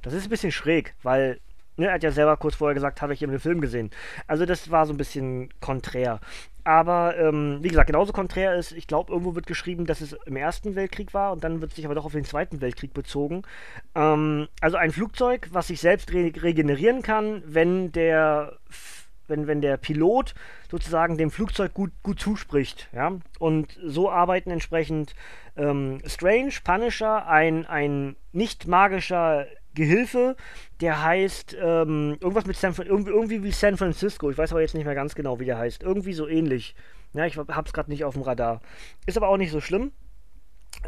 Das 0.03 0.13
ist 0.13 0.25
ein 0.25 0.31
bisschen 0.31 0.53
schräg, 0.53 0.95
weil 1.03 1.41
Ne, 1.77 1.87
er 1.87 1.95
hat 1.95 2.03
ja 2.03 2.11
selber 2.11 2.37
kurz 2.37 2.55
vorher 2.55 2.75
gesagt, 2.75 3.03
habe 3.03 3.13
ich 3.13 3.23
eben 3.23 3.33
den 3.33 3.41
Film 3.41 3.61
gesehen. 3.61 3.91
Also 4.27 4.47
das 4.47 4.71
war 4.71 4.87
so 4.87 4.95
ein 4.95 4.97
bisschen 4.97 5.51
konträr. 5.61 6.21
Aber 6.65 7.17
ähm, 7.17 7.59
wie 7.61 7.69
gesagt, 7.69 7.87
genauso 7.87 8.13
konträr 8.13 8.57
ist, 8.57 8.73
ich 8.73 8.89
glaube, 8.89 9.13
irgendwo 9.13 9.37
wird 9.37 9.47
geschrieben, 9.47 9.87
dass 9.87 10.01
es 10.01 10.15
im 10.25 10.35
Ersten 10.35 10.75
Weltkrieg 10.75 11.15
war 11.15 11.33
und 11.33 11.45
dann 11.45 11.61
wird 11.61 11.73
sich 11.73 11.85
aber 11.85 11.95
doch 11.95 12.05
auf 12.05 12.13
den 12.13 12.25
Zweiten 12.25 12.61
Weltkrieg 12.61 12.93
bezogen. 12.93 13.43
Ähm, 13.95 14.49
also 14.61 14.77
ein 14.77 14.91
Flugzeug, 14.91 15.49
was 15.53 15.69
sich 15.69 15.81
selbst 15.81 16.13
re 16.13 16.33
regenerieren 16.43 17.03
kann, 17.03 17.43
wenn 17.47 17.93
der 17.93 18.55
wenn, 19.29 19.47
wenn 19.47 19.61
der 19.61 19.77
Pilot 19.77 20.35
sozusagen 20.71 21.19
dem 21.19 21.31
Flugzeug 21.31 21.75
gut, 21.75 21.93
gut 22.03 22.21
zuspricht. 22.21 22.89
Ja? 22.93 23.13
Und 23.39 23.79
so 23.83 24.11
arbeiten 24.11 24.51
entsprechend 24.51 25.15
ähm, 25.57 26.01
Strange, 26.07 26.53
Punisher, 26.65 27.27
ein, 27.27 27.67
ein 27.67 28.17
nicht 28.33 28.67
magischer 28.67 29.47
Gehilfe, 29.75 30.37
der 30.81 31.03
heißt 31.03 31.57
ähm, 31.61 32.17
irgendwas 32.21 32.47
mit 32.47 32.57
San 32.57 32.75
irgendwie, 32.79 33.11
irgendwie 33.11 33.43
wie 33.43 33.53
San 33.53 33.77
Francisco. 33.77 34.31
Ich 34.31 34.39
weiß 34.39 34.51
aber 34.53 34.63
jetzt 34.63 34.75
nicht 34.75 34.87
mehr 34.87 34.95
ganz 34.95 35.15
genau, 35.15 35.39
wie 35.39 35.45
der 35.45 35.59
heißt. 35.59 35.83
Irgendwie 35.83 36.15
so 36.15 36.27
ähnlich. 36.27 36.75
Ja, 37.13 37.27
ich 37.27 37.37
hab's 37.37 37.73
gerade 37.73 37.91
nicht 37.91 38.05
auf 38.05 38.15
dem 38.15 38.23
Radar. 38.23 38.61
Ist 39.07 39.17
aber 39.17 39.29
auch 39.29 39.37
nicht 39.37 39.53
so 39.53 39.61
schlimm. 39.61 39.93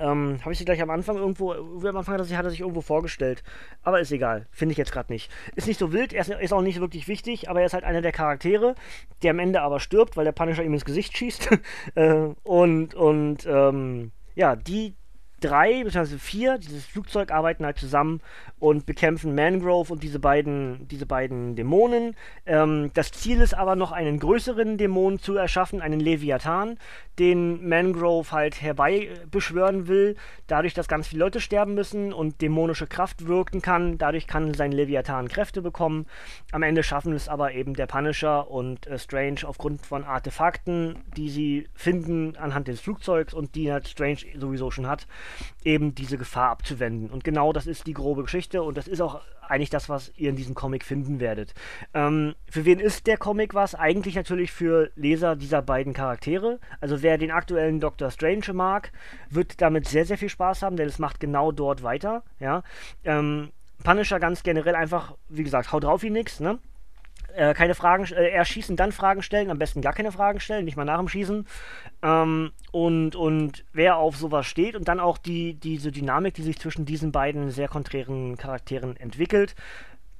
Ähm, 0.00 0.38
Habe 0.40 0.52
ich 0.52 0.58
sie 0.58 0.64
gleich 0.64 0.82
am 0.82 0.90
Anfang 0.90 1.16
irgendwo, 1.16 1.52
am 1.52 1.96
Anfang 1.96 2.14
hat 2.14 2.20
er, 2.20 2.24
sich, 2.24 2.36
hat 2.36 2.44
er 2.44 2.50
sich 2.50 2.60
irgendwo 2.60 2.80
vorgestellt. 2.80 3.42
Aber 3.82 4.00
ist 4.00 4.12
egal, 4.12 4.46
finde 4.50 4.72
ich 4.72 4.78
jetzt 4.78 4.92
gerade 4.92 5.12
nicht. 5.12 5.30
Ist 5.56 5.66
nicht 5.66 5.78
so 5.78 5.92
wild, 5.92 6.12
er 6.12 6.22
ist, 6.22 6.30
ist, 6.30 6.52
auch 6.52 6.62
nicht 6.62 6.80
wirklich 6.80 7.08
wichtig, 7.08 7.48
aber 7.48 7.60
er 7.60 7.66
ist 7.66 7.74
halt 7.74 7.84
einer 7.84 8.02
der 8.02 8.12
Charaktere, 8.12 8.74
der 9.22 9.30
am 9.32 9.38
Ende 9.38 9.62
aber 9.62 9.80
stirbt, 9.80 10.16
weil 10.16 10.24
der 10.24 10.32
Punisher 10.32 10.64
ihm 10.64 10.74
ins 10.74 10.84
Gesicht 10.84 11.16
schießt. 11.16 11.50
äh, 11.94 12.28
und 12.42 12.94
und 12.94 13.46
ähm, 13.46 14.12
ja, 14.34 14.56
die 14.56 14.94
drei 15.40 15.84
bzw. 15.84 16.18
vier, 16.18 16.58
dieses 16.58 16.86
Flugzeug 16.86 17.30
arbeiten 17.30 17.64
halt 17.64 17.78
zusammen 17.78 18.20
und 18.58 18.86
bekämpfen 18.86 19.34
Mangrove 19.34 19.92
und 19.92 20.02
diese 20.02 20.18
beiden, 20.18 20.88
diese 20.88 21.06
beiden 21.06 21.54
Dämonen. 21.54 22.16
Ähm, 22.46 22.90
das 22.94 23.12
Ziel 23.12 23.40
ist 23.40 23.54
aber 23.54 23.76
noch 23.76 23.92
einen 23.92 24.18
größeren 24.18 24.78
Dämon 24.78 25.18
zu 25.18 25.36
erschaffen, 25.36 25.80
einen 25.80 26.00
Leviathan, 26.00 26.78
den 27.18 27.68
Mangrove 27.68 28.32
halt 28.32 28.60
herbeibeschwören 28.60 29.88
will, 29.88 30.16
dadurch, 30.46 30.74
dass 30.74 30.88
ganz 30.88 31.08
viele 31.08 31.24
Leute 31.24 31.40
sterben 31.40 31.74
müssen 31.74 32.12
und 32.12 32.40
dämonische 32.40 32.86
Kraft 32.86 33.26
wirken 33.26 33.62
kann. 33.62 33.98
Dadurch 33.98 34.26
kann 34.26 34.54
sein 34.54 34.72
Leviathan 34.72 35.28
Kräfte 35.28 35.62
bekommen. 35.62 36.06
Am 36.52 36.62
Ende 36.62 36.82
schaffen 36.82 37.12
es 37.12 37.28
aber 37.28 37.52
eben 37.52 37.74
der 37.74 37.86
Punisher 37.86 38.50
und 38.50 38.86
äh, 38.86 38.98
Strange 38.98 39.40
aufgrund 39.44 39.84
von 39.86 40.04
Artefakten, 40.04 40.96
die 41.16 41.30
sie 41.30 41.68
finden 41.74 42.36
anhand 42.36 42.68
des 42.68 42.80
Flugzeugs 42.80 43.34
und 43.34 43.54
die 43.54 43.72
halt 43.72 43.88
Strange 43.88 44.18
sowieso 44.36 44.70
schon 44.70 44.86
hat, 44.86 45.06
eben 45.64 45.94
diese 45.94 46.18
Gefahr 46.18 46.50
abzuwenden. 46.50 47.10
Und 47.10 47.24
genau 47.24 47.52
das 47.52 47.66
ist 47.66 47.86
die 47.86 47.94
grobe 47.94 48.22
Geschichte 48.22 48.62
und 48.62 48.76
das 48.76 48.88
ist 48.88 49.00
auch 49.00 49.20
eigentlich 49.48 49.70
das, 49.70 49.88
was 49.88 50.12
ihr 50.16 50.30
in 50.30 50.36
diesem 50.36 50.54
Comic 50.54 50.84
finden 50.84 51.20
werdet. 51.20 51.54
Ähm, 51.94 52.34
für 52.50 52.64
wen 52.64 52.80
ist 52.80 53.06
der 53.06 53.16
Comic 53.16 53.54
was? 53.54 53.74
Eigentlich 53.74 54.14
natürlich 54.14 54.52
für 54.52 54.90
Leser 54.94 55.36
dieser 55.36 55.62
beiden 55.62 55.94
Charaktere. 55.94 56.60
Also 56.80 57.02
wer 57.02 57.18
den 57.18 57.30
aktuellen 57.30 57.80
Doctor 57.80 58.10
Strange 58.10 58.52
mag, 58.52 58.92
wird 59.30 59.60
damit 59.60 59.88
sehr, 59.88 60.04
sehr 60.04 60.18
viel 60.18 60.28
Spaß 60.28 60.62
haben, 60.62 60.76
denn 60.76 60.88
es 60.88 60.98
macht 60.98 61.20
genau 61.20 61.52
dort 61.52 61.82
weiter. 61.82 62.22
Ja. 62.40 62.62
Ähm, 63.04 63.50
Punisher 63.84 64.20
ganz 64.20 64.42
generell 64.42 64.74
einfach, 64.74 65.16
wie 65.28 65.44
gesagt, 65.44 65.72
haut 65.72 65.84
drauf 65.84 66.02
wie 66.02 66.10
nix, 66.10 66.40
ne? 66.40 66.58
Äh, 67.38 67.54
keine 67.54 67.76
Fragen, 67.76 68.04
äh, 68.06 68.30
eher 68.30 68.44
schießen, 68.44 68.74
dann 68.74 68.90
Fragen 68.90 69.22
stellen, 69.22 69.52
am 69.52 69.60
besten 69.60 69.80
gar 69.80 69.92
keine 69.92 70.10
Fragen 70.10 70.40
stellen, 70.40 70.64
nicht 70.64 70.76
mal 70.76 70.84
nach 70.84 70.98
dem 70.98 71.08
Schießen. 71.08 71.46
Ähm, 72.02 72.50
und, 72.72 73.14
und 73.14 73.64
wer 73.72 73.96
auf 73.98 74.16
sowas 74.16 74.44
steht 74.44 74.74
und 74.74 74.88
dann 74.88 74.98
auch 74.98 75.18
die, 75.18 75.54
diese 75.54 75.92
Dynamik, 75.92 76.34
die 76.34 76.42
sich 76.42 76.58
zwischen 76.58 76.84
diesen 76.84 77.12
beiden 77.12 77.52
sehr 77.52 77.68
konträren 77.68 78.36
Charakteren 78.36 78.96
entwickelt. 78.96 79.54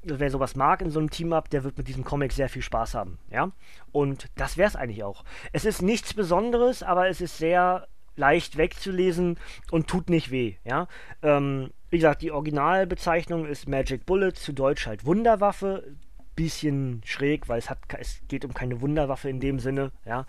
Wer 0.04 0.30
sowas 0.30 0.54
mag 0.54 0.80
in 0.80 0.90
so 0.90 1.00
einem 1.00 1.10
Team-Up, 1.10 1.50
der 1.50 1.64
wird 1.64 1.76
mit 1.76 1.88
diesem 1.88 2.04
Comic 2.04 2.30
sehr 2.30 2.48
viel 2.48 2.62
Spaß 2.62 2.94
haben, 2.94 3.18
ja. 3.32 3.50
Und 3.90 4.26
das 4.36 4.56
wäre 4.56 4.68
es 4.68 4.76
eigentlich 4.76 5.02
auch. 5.02 5.24
Es 5.52 5.64
ist 5.64 5.82
nichts 5.82 6.14
Besonderes, 6.14 6.84
aber 6.84 7.08
es 7.08 7.20
ist 7.20 7.36
sehr 7.36 7.88
leicht 8.14 8.56
wegzulesen 8.56 9.38
und 9.72 9.88
tut 9.88 10.08
nicht 10.08 10.30
weh, 10.30 10.54
ja. 10.62 10.86
Ähm, 11.22 11.70
wie 11.90 11.96
gesagt, 11.96 12.22
die 12.22 12.30
Originalbezeichnung 12.30 13.44
ist 13.44 13.68
Magic 13.68 14.06
Bullet, 14.06 14.34
zu 14.34 14.52
Deutsch 14.52 14.86
halt 14.86 15.04
Wunderwaffe 15.04 15.96
bisschen 16.38 17.02
schräg, 17.04 17.48
weil 17.48 17.58
es 17.58 17.68
hat 17.68 17.78
es 17.98 18.20
geht 18.28 18.44
um 18.44 18.54
keine 18.54 18.80
Wunderwaffe 18.80 19.28
in 19.28 19.40
dem 19.40 19.58
Sinne, 19.58 19.90
ja. 20.06 20.24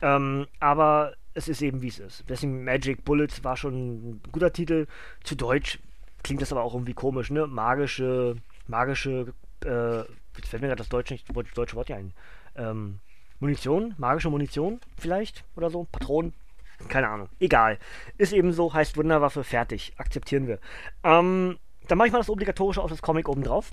Ähm, 0.00 0.46
aber 0.58 1.12
es 1.34 1.48
ist 1.48 1.60
eben 1.60 1.82
wie 1.82 1.88
es 1.88 1.98
ist. 1.98 2.24
Deswegen 2.28 2.64
Magic 2.64 3.04
Bullets 3.04 3.44
war 3.44 3.56
schon 3.58 3.74
ein 3.74 4.20
guter 4.32 4.52
Titel. 4.52 4.86
Zu 5.22 5.34
Deutsch 5.34 5.78
klingt 6.22 6.40
das 6.40 6.50
aber 6.50 6.62
auch 6.62 6.72
irgendwie 6.72 6.94
komisch, 6.94 7.30
ne? 7.30 7.46
Magische, 7.46 8.36
magische, 8.68 9.34
äh, 9.64 9.98
jetzt 9.98 10.48
fällt 10.48 10.62
mir 10.62 10.68
gerade 10.68 10.76
das 10.76 10.88
deutsche, 10.88 11.12
nicht, 11.14 11.28
das 11.28 11.54
deutsche 11.54 11.76
Wort 11.76 11.90
ja 11.90 11.96
ein. 11.96 12.12
Ähm, 12.56 12.98
Munition, 13.38 13.94
magische 13.98 14.30
Munition 14.30 14.80
vielleicht 14.96 15.44
oder 15.56 15.68
so, 15.68 15.86
Patronen, 15.92 16.32
keine 16.88 17.08
Ahnung. 17.08 17.28
Egal. 17.38 17.78
Ist 18.16 18.32
eben 18.32 18.52
so, 18.52 18.72
heißt 18.72 18.96
Wunderwaffe, 18.96 19.44
fertig. 19.44 19.92
Akzeptieren 19.98 20.46
wir. 20.46 20.58
Ähm, 21.04 21.58
dann 21.86 21.98
mache 21.98 22.08
ich 22.08 22.12
mal 22.12 22.20
das 22.20 22.30
Obligatorische 22.30 22.80
auf 22.80 22.90
das 22.90 23.02
Comic 23.02 23.28
oben 23.28 23.42
drauf. 23.42 23.70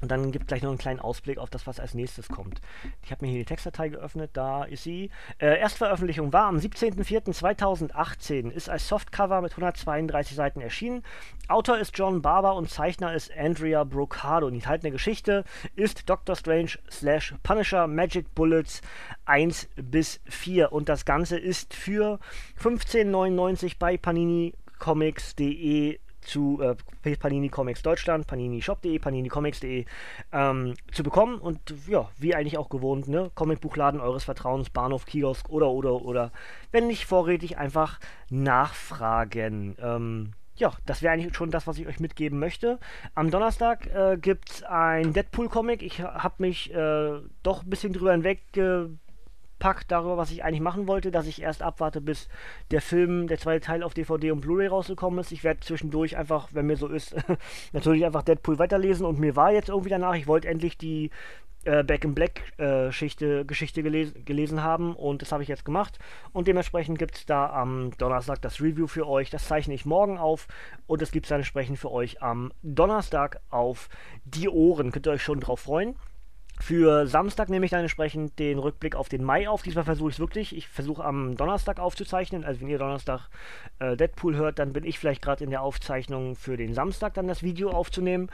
Und 0.00 0.10
dann 0.10 0.32
gibt 0.32 0.48
gleich 0.48 0.62
noch 0.62 0.70
einen 0.70 0.78
kleinen 0.78 1.00
Ausblick 1.00 1.38
auf 1.38 1.50
das, 1.50 1.66
was 1.66 1.78
als 1.78 1.94
nächstes 1.94 2.28
kommt. 2.28 2.60
Ich 3.02 3.10
habe 3.10 3.24
mir 3.24 3.30
hier 3.30 3.40
die 3.40 3.46
Textdatei 3.46 3.90
geöffnet, 3.90 4.30
da 4.32 4.64
ist 4.64 4.82
sie. 4.82 5.10
Äh, 5.38 5.58
Erstveröffentlichung 5.58 6.32
war 6.32 6.46
am 6.46 6.56
17.04.2018, 6.56 8.50
ist 8.50 8.70
als 8.70 8.88
Softcover 8.88 9.42
mit 9.42 9.52
132 9.52 10.34
Seiten 10.34 10.60
erschienen. 10.60 11.02
Autor 11.48 11.78
ist 11.78 11.96
John 11.98 12.22
Barber 12.22 12.54
und 12.54 12.70
Zeichner 12.70 13.14
ist 13.14 13.30
Andrea 13.36 13.84
Brocado. 13.84 14.46
Und 14.46 14.54
die 14.54 14.60
enthaltene 14.60 14.92
Geschichte 14.92 15.44
ist 15.76 16.08
Doctor 16.08 16.36
Strange 16.36 16.78
slash 16.90 17.34
Punisher 17.42 17.86
Magic 17.86 18.34
Bullets 18.34 18.80
1 19.26 19.68
bis 19.76 20.20
4. 20.26 20.72
Und 20.72 20.88
das 20.88 21.04
Ganze 21.04 21.38
ist 21.38 21.74
für 21.74 22.18
15,99 22.58 23.74
bei 23.78 23.98
paninicomics.de 23.98 25.98
zu 26.20 26.60
äh, 26.60 27.16
Panini 27.16 27.48
Comics 27.48 27.82
Deutschland, 27.82 28.26
paninishop.de, 28.26 28.98
paninicomics.de 28.98 29.84
ähm, 30.32 30.74
zu 30.92 31.02
bekommen. 31.02 31.38
Und 31.38 31.74
ja, 31.86 32.08
wie 32.18 32.34
eigentlich 32.34 32.58
auch 32.58 32.68
gewohnt, 32.68 33.08
ne? 33.08 33.30
Comicbuchladen 33.34 34.00
eures 34.00 34.24
Vertrauens, 34.24 34.70
Bahnhof, 34.70 35.06
Kiosk 35.06 35.48
oder, 35.50 35.70
oder, 35.70 36.02
oder. 36.02 36.32
Wenn 36.72 36.86
nicht 36.86 37.06
vorrätig, 37.06 37.58
einfach 37.58 37.98
nachfragen. 38.30 39.76
Ähm, 39.80 40.32
ja, 40.56 40.72
das 40.86 41.02
wäre 41.02 41.14
eigentlich 41.14 41.34
schon 41.34 41.50
das, 41.50 41.66
was 41.66 41.78
ich 41.78 41.86
euch 41.86 42.00
mitgeben 42.00 42.38
möchte. 42.38 42.78
Am 43.14 43.30
Donnerstag 43.30 43.86
äh, 43.86 44.18
gibt 44.20 44.50
es 44.50 44.62
ein 44.62 45.12
Deadpool-Comic. 45.12 45.82
Ich 45.82 46.00
habe 46.00 46.34
mich 46.38 46.72
äh, 46.72 47.18
doch 47.42 47.62
ein 47.62 47.70
bisschen 47.70 47.92
drüber 47.92 48.12
hinweg 48.12 48.42
gepackt 49.60 49.90
darüber, 49.92 50.16
was 50.16 50.30
ich 50.30 50.42
eigentlich 50.42 50.62
machen 50.62 50.88
wollte, 50.88 51.10
dass 51.10 51.26
ich 51.26 51.42
erst 51.42 51.62
abwarte, 51.62 52.00
bis 52.00 52.28
der 52.70 52.80
Film, 52.80 53.28
der 53.28 53.38
zweite 53.38 53.60
Teil 53.60 53.82
auf 53.82 53.92
DVD 53.92 54.30
und 54.30 54.40
Blu-ray 54.40 54.68
rausgekommen 54.68 55.20
ist. 55.20 55.32
Ich 55.32 55.44
werde 55.44 55.60
zwischendurch 55.60 56.16
einfach, 56.16 56.48
wenn 56.52 56.66
mir 56.66 56.76
so 56.76 56.88
ist, 56.88 57.14
natürlich 57.72 58.06
einfach 58.06 58.22
Deadpool 58.22 58.58
weiterlesen 58.58 59.04
und 59.04 59.18
mir 59.18 59.36
war 59.36 59.52
jetzt 59.52 59.68
irgendwie 59.68 59.90
danach, 59.90 60.14
ich 60.14 60.26
wollte 60.26 60.48
endlich 60.48 60.78
die 60.78 61.10
äh, 61.64 61.84
Back 61.84 62.04
in 62.04 62.14
Black 62.14 62.54
äh, 62.56 62.86
Geschichte, 62.86 63.44
Geschichte 63.44 63.82
gelesen, 63.82 64.24
gelesen 64.24 64.62
haben 64.62 64.96
und 64.96 65.20
das 65.20 65.30
habe 65.30 65.42
ich 65.42 65.48
jetzt 65.50 65.66
gemacht 65.66 65.98
und 66.32 66.48
dementsprechend 66.48 66.98
gibt 66.98 67.16
es 67.16 67.26
da 67.26 67.50
am 67.50 67.90
Donnerstag 67.98 68.40
das 68.40 68.62
Review 68.62 68.86
für 68.86 69.06
euch. 69.06 69.28
Das 69.28 69.46
zeichne 69.46 69.74
ich 69.74 69.84
morgen 69.84 70.16
auf 70.16 70.48
und 70.86 71.02
das 71.02 71.10
gibt 71.10 71.26
es 71.26 71.28
dann 71.28 71.40
entsprechend 71.40 71.78
für 71.78 71.90
euch 71.90 72.22
am 72.22 72.50
Donnerstag 72.62 73.40
auf 73.50 73.90
die 74.24 74.48
Ohren. 74.48 74.90
Könnt 74.90 75.06
ihr 75.06 75.12
euch 75.12 75.22
schon 75.22 75.40
drauf 75.40 75.60
freuen. 75.60 75.96
Für 76.60 77.06
Samstag 77.06 77.48
nehme 77.48 77.64
ich 77.64 77.70
dann 77.70 77.80
entsprechend 77.80 78.38
den 78.38 78.58
Rückblick 78.58 78.94
auf 78.94 79.08
den 79.08 79.24
Mai 79.24 79.48
auf. 79.48 79.62
Diesmal 79.62 79.84
versuche 79.84 80.10
ich 80.10 80.16
es 80.16 80.20
wirklich. 80.20 80.54
Ich 80.54 80.68
versuche 80.68 81.02
am 81.02 81.34
Donnerstag 81.34 81.80
aufzuzeichnen. 81.80 82.44
Also 82.44 82.60
wenn 82.60 82.68
ihr 82.68 82.78
Donnerstag 82.78 83.30
äh, 83.78 83.96
Deadpool 83.96 84.36
hört, 84.36 84.58
dann 84.58 84.74
bin 84.74 84.84
ich 84.84 84.98
vielleicht 84.98 85.22
gerade 85.22 85.42
in 85.42 85.50
der 85.50 85.62
Aufzeichnung 85.62 86.36
für 86.36 86.58
den 86.58 86.74
Samstag 86.74 87.14
dann 87.14 87.28
das 87.28 87.42
Video 87.42 87.70
aufzunehmen. 87.70 88.30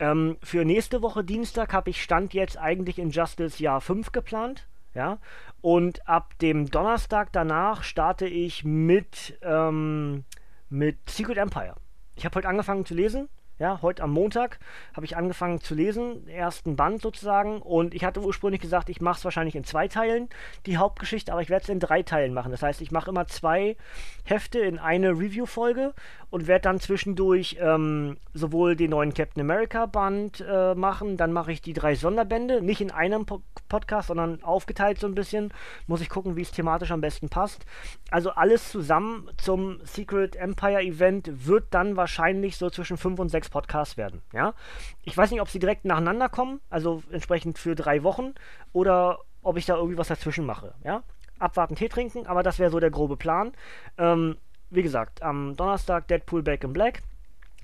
Ähm, 0.00 0.38
für 0.42 0.64
nächste 0.64 1.02
Woche 1.02 1.22
Dienstag 1.22 1.72
habe 1.72 1.90
ich 1.90 2.02
Stand 2.02 2.34
jetzt 2.34 2.58
eigentlich 2.58 2.98
Injustice 2.98 3.60
Jahr 3.60 3.80
5 3.80 4.10
geplant. 4.10 4.66
Ja. 4.94 5.18
Und 5.60 6.06
ab 6.08 6.36
dem 6.40 6.68
Donnerstag 6.68 7.32
danach 7.32 7.84
starte 7.84 8.26
ich 8.26 8.64
mit, 8.64 9.38
ähm, 9.42 10.24
mit 10.68 11.08
Secret 11.08 11.38
Empire. 11.38 11.76
Ich 12.16 12.24
habe 12.24 12.34
heute 12.34 12.48
angefangen 12.48 12.84
zu 12.84 12.94
lesen 12.94 13.28
ja, 13.58 13.80
heute 13.82 14.02
am 14.02 14.12
Montag 14.12 14.58
habe 14.94 15.04
ich 15.04 15.16
angefangen 15.16 15.60
zu 15.60 15.74
lesen, 15.74 16.28
ersten 16.28 16.76
Band 16.76 17.02
sozusagen. 17.02 17.60
Und 17.60 17.94
ich 17.94 18.04
hatte 18.04 18.20
ursprünglich 18.20 18.60
gesagt, 18.60 18.88
ich 18.88 19.00
mache 19.00 19.18
es 19.18 19.24
wahrscheinlich 19.24 19.56
in 19.56 19.64
zwei 19.64 19.88
Teilen, 19.88 20.28
die 20.66 20.76
Hauptgeschichte, 20.76 21.32
aber 21.32 21.42
ich 21.42 21.50
werde 21.50 21.64
es 21.64 21.68
in 21.68 21.80
drei 21.80 22.02
Teilen 22.02 22.34
machen. 22.34 22.52
Das 22.52 22.62
heißt, 22.62 22.80
ich 22.80 22.92
mache 22.92 23.10
immer 23.10 23.26
zwei 23.26 23.76
Hefte 24.24 24.60
in 24.60 24.78
eine 24.78 25.10
Review-Folge 25.10 25.94
und 26.30 26.46
werde 26.46 26.62
dann 26.62 26.80
zwischendurch 26.80 27.56
ähm, 27.60 28.18
sowohl 28.34 28.76
den 28.76 28.90
neuen 28.90 29.14
Captain 29.14 29.40
America 29.40 29.86
Band 29.86 30.44
äh, 30.46 30.74
machen, 30.74 31.16
dann 31.16 31.32
mache 31.32 31.52
ich 31.52 31.62
die 31.62 31.72
drei 31.72 31.94
Sonderbände, 31.94 32.62
nicht 32.62 32.80
in 32.80 32.90
einem 32.90 33.26
po 33.26 33.42
Podcast, 33.68 34.08
sondern 34.08 34.42
aufgeteilt 34.42 34.98
so 34.98 35.06
ein 35.06 35.14
bisschen. 35.14 35.52
Muss 35.86 36.00
ich 36.00 36.08
gucken, 36.08 36.36
wie 36.36 36.42
es 36.42 36.52
thematisch 36.52 36.90
am 36.90 37.02
besten 37.02 37.28
passt. 37.28 37.66
Also 38.10 38.30
alles 38.30 38.70
zusammen 38.70 39.28
zum 39.36 39.80
Secret 39.84 40.36
Empire 40.36 40.80
Event 40.80 41.46
wird 41.46 41.66
dann 41.72 41.94
wahrscheinlich 41.94 42.56
so 42.56 42.70
zwischen 42.70 42.96
fünf 42.96 43.18
und 43.18 43.28
sechs 43.28 43.47
Podcasts 43.50 43.96
werden. 43.96 44.22
Ja, 44.32 44.54
ich 45.02 45.16
weiß 45.16 45.30
nicht, 45.30 45.40
ob 45.40 45.48
sie 45.48 45.58
direkt 45.58 45.84
nacheinander 45.84 46.28
kommen, 46.28 46.60
also 46.70 47.02
entsprechend 47.10 47.58
für 47.58 47.74
drei 47.74 48.02
Wochen, 48.02 48.34
oder 48.72 49.18
ob 49.42 49.56
ich 49.56 49.66
da 49.66 49.76
irgendwie 49.76 49.98
was 49.98 50.08
dazwischen 50.08 50.46
mache. 50.46 50.74
Ja, 50.84 51.02
abwarten, 51.38 51.76
Tee 51.76 51.88
trinken, 51.88 52.26
aber 52.26 52.42
das 52.42 52.58
wäre 52.58 52.70
so 52.70 52.80
der 52.80 52.90
grobe 52.90 53.16
Plan. 53.16 53.52
Ähm, 53.96 54.36
wie 54.70 54.82
gesagt, 54.82 55.22
am 55.22 55.56
Donnerstag 55.56 56.08
Deadpool 56.08 56.42
Back 56.42 56.64
in 56.64 56.72
Black. 56.72 57.02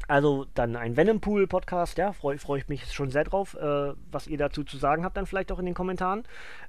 Also 0.07 0.47
dann 0.55 0.77
ein 0.77 0.97
Venompool-Podcast, 0.97 1.99
ja, 1.99 2.13
freue 2.13 2.39
freu 2.39 2.59
ich 2.59 2.69
mich 2.69 2.93
schon 2.93 3.11
sehr 3.11 3.25
drauf, 3.25 3.55
äh, 3.55 3.93
was 4.11 4.27
ihr 4.27 4.39
dazu 4.39 4.65
zu 4.65 4.77
sagen 4.77 5.05
habt, 5.05 5.17
dann 5.17 5.27
vielleicht 5.27 5.51
auch 5.51 5.59
in 5.59 5.65
den 5.65 5.75
Kommentaren. 5.75 6.25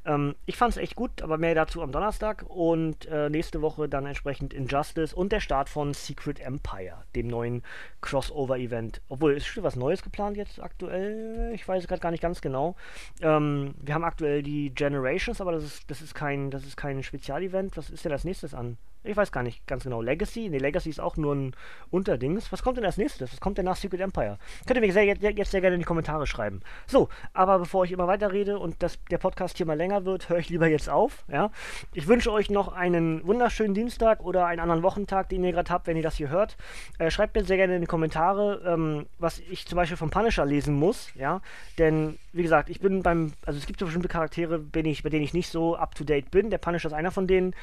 Ähm, 0.05 0.35
ich 0.45 0.57
fand 0.57 0.71
es 0.71 0.77
echt 0.77 0.95
gut, 0.95 1.21
aber 1.21 1.37
mehr 1.37 1.55
dazu 1.55 1.81
am 1.81 1.91
Donnerstag 1.91 2.45
und 2.47 3.05
äh, 3.07 3.29
nächste 3.29 3.61
Woche 3.61 3.89
dann 3.89 4.05
entsprechend 4.05 4.53
Injustice 4.53 5.13
und 5.13 5.31
der 5.31 5.39
Start 5.39 5.69
von 5.69 5.93
Secret 5.93 6.39
Empire, 6.39 7.03
dem 7.15 7.27
neuen 7.27 7.63
Crossover-Event. 8.01 9.01
Obwohl, 9.09 9.33
ist 9.33 9.47
schon 9.47 9.63
was 9.63 9.75
Neues 9.75 10.01
geplant 10.01 10.37
jetzt 10.37 10.61
aktuell? 10.61 11.51
Ich 11.53 11.67
weiß 11.67 11.87
gerade 11.87 12.01
gar 12.01 12.11
nicht 12.11 12.21
ganz 12.21 12.41
genau. 12.41 12.75
Ähm, 13.21 13.75
wir 13.81 13.93
haben 13.93 14.03
aktuell 14.03 14.43
die 14.43 14.73
Generations, 14.73 15.41
aber 15.41 15.51
das 15.51 15.63
ist, 15.63 15.91
das 15.91 16.01
ist 16.01 16.15
kein, 16.15 16.51
das 16.51 16.75
kein 16.77 17.03
Spezialevent. 17.03 17.75
Was 17.77 17.89
ist 17.89 18.05
denn 18.05 18.11
als 18.11 18.23
nächstes 18.23 18.53
an? 18.53 18.77
Ich 19.05 19.15
weiß 19.15 19.31
gar 19.31 19.43
nicht 19.43 19.65
ganz 19.67 19.83
genau. 19.83 20.01
Legacy? 20.01 20.49
Ne, 20.49 20.57
Legacy 20.57 20.89
ist 20.89 20.99
auch 20.99 21.15
nur 21.15 21.35
ein 21.35 21.55
Unterdings. 21.91 22.51
Was 22.51 22.63
kommt 22.63 22.77
denn 22.77 22.85
als 22.85 22.97
nächstes? 22.97 23.31
Was 23.31 23.39
kommt 23.39 23.57
denn 23.57 23.65
nach 23.65 23.75
Secret 23.75 24.01
Empire? 24.01 24.37
Könnt 24.65 24.77
ihr 24.77 24.81
mir 24.81 24.91
sehr, 24.91 25.05
jetzt 25.05 25.51
sehr 25.51 25.61
gerne 25.61 25.75
in 25.75 25.81
die 25.81 25.85
Kommentare 25.85 26.25
schreiben. 26.25 26.61
So, 26.87 27.09
aber 27.33 27.59
bevor 27.59 27.85
ich 27.85 27.91
immer 27.91 28.07
weiter 28.07 28.31
rede 28.31 28.57
und 28.57 28.81
das, 28.81 28.97
der 29.11 29.19
Podcast 29.19 29.57
hier 29.57 29.65
mal 29.65 29.77
länger 29.77 30.05
wird, 30.05 30.29
höre 30.29 30.39
ich 30.39 30.49
lieber 30.49 30.67
jetzt 30.67 30.89
auf. 30.89 31.23
Ja? 31.27 31.51
Ich 31.93 32.07
wünsche 32.07 32.31
euch 32.31 32.49
noch 32.49 32.69
einen 32.73 33.25
wunderschönen 33.25 33.73
Dienstag 33.73 34.23
oder 34.23 34.47
einen 34.47 34.59
anderen 34.59 34.83
Wochentag, 34.83 35.29
den 35.29 35.43
ihr 35.43 35.51
gerade 35.51 35.71
habt, 35.71 35.87
wenn 35.87 35.97
ihr 35.97 36.03
das 36.03 36.15
hier 36.15 36.29
hört. 36.29 36.57
Äh, 36.97 37.11
schreibt 37.11 37.35
mir 37.35 37.43
sehr 37.43 37.57
gerne 37.57 37.75
in 37.75 37.81
die 37.81 37.87
Kommentare, 37.87 38.61
ähm, 38.65 39.05
was 39.19 39.39
ich 39.39 39.67
zum 39.67 39.75
Beispiel 39.75 39.97
vom 39.97 40.09
Punisher 40.09 40.45
lesen 40.45 40.75
muss. 40.75 41.09
Ja? 41.15 41.41
Denn, 41.77 42.17
wie 42.33 42.43
gesagt, 42.43 42.69
ich 42.69 42.79
bin 42.79 43.03
beim, 43.03 43.33
also 43.45 43.59
es 43.59 43.67
gibt 43.67 43.79
so 43.79 43.85
bestimmte 43.85 44.07
Charaktere, 44.07 44.57
bin 44.57 44.85
ich, 44.85 45.03
bei 45.03 45.09
denen 45.09 45.23
ich 45.23 45.33
nicht 45.33 45.49
so 45.49 45.75
up 45.75 45.93
to 45.95 46.03
date 46.03 46.31
bin. 46.31 46.49
Der 46.49 46.57
Punisher 46.57 46.87
ist 46.87 46.93
einer 46.93 47.11
von 47.11 47.27
denen 47.27 47.53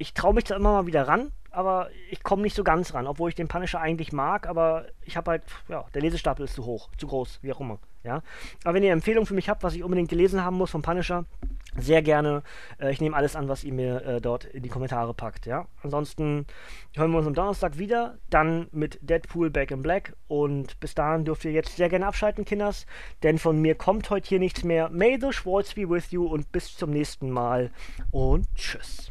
ich 0.00 0.14
traue 0.14 0.32
mich 0.32 0.44
da 0.44 0.56
immer 0.56 0.72
mal 0.72 0.86
wieder 0.86 1.06
ran, 1.06 1.30
aber 1.50 1.90
ich 2.10 2.22
komme 2.22 2.40
nicht 2.40 2.56
so 2.56 2.64
ganz 2.64 2.94
ran, 2.94 3.06
obwohl 3.06 3.28
ich 3.28 3.34
den 3.34 3.48
Punisher 3.48 3.80
eigentlich 3.80 4.12
mag, 4.12 4.48
aber 4.48 4.86
ich 5.02 5.18
habe 5.18 5.32
halt, 5.32 5.42
ja, 5.68 5.84
der 5.92 6.00
Lesestapel 6.00 6.46
ist 6.46 6.54
zu 6.54 6.64
hoch, 6.64 6.88
zu 6.96 7.06
groß, 7.06 7.40
wie 7.42 7.52
auch 7.52 7.60
immer, 7.60 7.78
ja. 8.02 8.22
Aber 8.64 8.74
wenn 8.74 8.82
ihr 8.82 8.92
Empfehlungen 8.92 9.26
für 9.26 9.34
mich 9.34 9.50
habt, 9.50 9.62
was 9.62 9.74
ich 9.74 9.84
unbedingt 9.84 10.08
gelesen 10.08 10.42
haben 10.42 10.56
muss 10.56 10.70
vom 10.70 10.80
Punisher, 10.80 11.26
sehr 11.76 12.00
gerne. 12.00 12.42
Äh, 12.80 12.92
ich 12.92 13.00
nehme 13.02 13.14
alles 13.14 13.36
an, 13.36 13.48
was 13.48 13.62
ihr 13.62 13.74
mir 13.74 14.02
äh, 14.06 14.20
dort 14.22 14.46
in 14.46 14.62
die 14.62 14.70
Kommentare 14.70 15.12
packt, 15.12 15.44
ja. 15.44 15.66
Ansonsten 15.82 16.46
hören 16.94 17.10
wir 17.10 17.18
uns 17.18 17.26
am 17.26 17.34
Donnerstag 17.34 17.76
wieder, 17.76 18.16
dann 18.30 18.68
mit 18.72 18.98
Deadpool 19.02 19.50
Back 19.50 19.70
in 19.70 19.82
Black 19.82 20.16
und 20.28 20.80
bis 20.80 20.94
dahin 20.94 21.26
dürft 21.26 21.44
ihr 21.44 21.52
jetzt 21.52 21.76
sehr 21.76 21.90
gerne 21.90 22.06
abschalten, 22.06 22.46
Kinders, 22.46 22.86
denn 23.22 23.38
von 23.38 23.60
mir 23.60 23.74
kommt 23.74 24.08
heute 24.08 24.30
hier 24.30 24.38
nichts 24.38 24.64
mehr. 24.64 24.88
May 24.88 25.18
the 25.20 25.30
Schwartz 25.30 25.74
be 25.74 25.86
with 25.86 26.10
you 26.10 26.26
und 26.26 26.50
bis 26.52 26.74
zum 26.74 26.88
nächsten 26.88 27.30
Mal 27.30 27.70
und 28.10 28.46
tschüss. 28.54 29.10